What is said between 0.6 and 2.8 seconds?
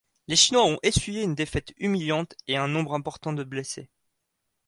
ont essuyé une défaite humiliante et un